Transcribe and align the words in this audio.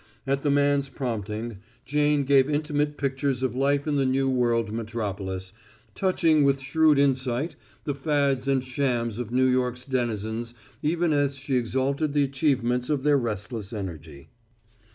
At 0.25 0.41
the 0.41 0.49
man's 0.49 0.89
prompting, 0.89 1.59
Jane 1.85 2.23
gave 2.23 2.49
intimate 2.49 2.97
pictures 2.97 3.43
of 3.43 3.55
life 3.55 3.85
in 3.85 3.97
the 3.97 4.05
New 4.07 4.31
World 4.31 4.71
metropolis, 4.71 5.53
touching 5.93 6.43
with 6.43 6.59
shrewd 6.59 6.97
insight 6.97 7.55
the 7.83 7.93
fads 7.93 8.47
and 8.47 8.63
shams 8.63 9.19
of 9.19 9.31
New 9.31 9.45
York's 9.45 9.85
denizens 9.85 10.55
even 10.81 11.13
as 11.13 11.35
she 11.35 11.55
exalted 11.55 12.13
the 12.13 12.23
achievements 12.23 12.89
of 12.89 13.03
their 13.03 13.19
restless 13.19 13.71
energy. 13.73 14.29